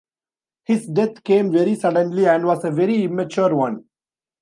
[0.63, 3.85] His death came very suddenly and was a very immature one.